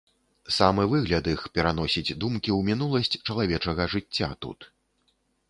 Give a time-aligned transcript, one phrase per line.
[0.55, 4.59] Самы выгляд іх пераносіць думкі ў мінуласць чалавечага жыцця тут.